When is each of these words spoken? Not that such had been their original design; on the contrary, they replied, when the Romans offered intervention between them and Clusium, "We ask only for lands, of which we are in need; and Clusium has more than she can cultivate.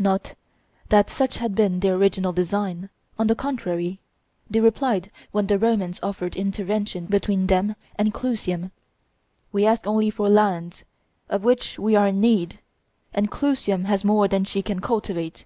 Not 0.00 0.34
that 0.88 1.08
such 1.08 1.36
had 1.38 1.54
been 1.54 1.78
their 1.78 1.94
original 1.94 2.32
design; 2.32 2.90
on 3.20 3.28
the 3.28 3.36
contrary, 3.36 4.00
they 4.50 4.58
replied, 4.58 5.12
when 5.30 5.46
the 5.46 5.60
Romans 5.60 6.00
offered 6.02 6.34
intervention 6.34 7.04
between 7.06 7.46
them 7.46 7.76
and 7.94 8.12
Clusium, 8.12 8.72
"We 9.52 9.64
ask 9.64 9.86
only 9.86 10.10
for 10.10 10.28
lands, 10.28 10.82
of 11.28 11.44
which 11.44 11.78
we 11.78 11.94
are 11.94 12.08
in 12.08 12.20
need; 12.20 12.58
and 13.14 13.30
Clusium 13.30 13.84
has 13.84 14.02
more 14.04 14.26
than 14.26 14.42
she 14.42 14.60
can 14.60 14.80
cultivate. 14.80 15.44